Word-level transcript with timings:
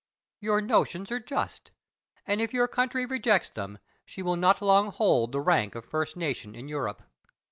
Plato. 0.39 0.53
Your 0.53 0.61
notions 0.61 1.11
are 1.11 1.19
just, 1.19 1.69
and 2.25 2.41
if 2.41 2.55
your 2.55 2.67
country 2.67 3.05
rejects 3.05 3.51
them 3.51 3.77
she 4.03 4.23
will 4.23 4.35
not 4.35 4.59
long 4.59 4.89
hold 4.91 5.31
the 5.31 5.39
rank 5.41 5.75
of 5.75 5.83
the 5.83 5.89
first 5.91 6.17
nation 6.17 6.55
in 6.55 6.67
Europe. 6.67 7.03